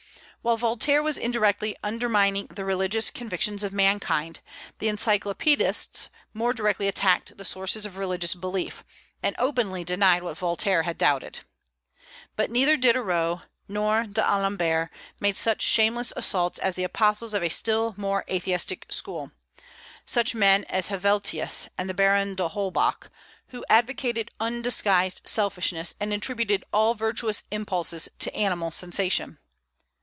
[0.43, 4.39] While Voltaire was indirectly undermining the religious convictions of mankind,
[4.79, 8.83] the Encyclopedists more directly attacked the sources of religious belief,
[9.21, 11.41] and openly denied what Voltaire had doubted.
[12.35, 17.93] But neither Diderot nor D'Alembert made such shameless assaults as the apostles of a still
[17.95, 19.31] more atheistic school,
[20.07, 23.11] such men as Helvetius and the Baron d'Holbach,
[23.49, 29.37] who advocated undisguised selfishness, and attributed all virtuous impulses to animal sensation.